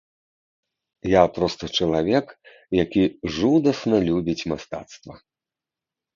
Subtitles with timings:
[1.11, 2.27] Я проста чалавек,
[2.83, 3.03] які
[3.37, 5.13] жудасна любіць мастацтва.